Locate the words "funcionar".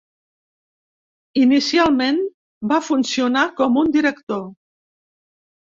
2.89-3.47